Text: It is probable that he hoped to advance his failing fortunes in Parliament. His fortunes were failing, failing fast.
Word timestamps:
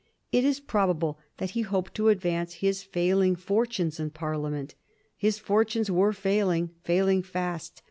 It 0.31 0.43
is 0.43 0.59
probable 0.59 1.19
that 1.37 1.51
he 1.51 1.61
hoped 1.61 1.93
to 1.93 2.09
advance 2.09 2.55
his 2.55 2.81
failing 2.81 3.35
fortunes 3.35 3.99
in 3.99 4.09
Parliament. 4.09 4.73
His 5.15 5.37
fortunes 5.37 5.91
were 5.91 6.11
failing, 6.11 6.71
failing 6.81 7.21
fast. 7.21 7.79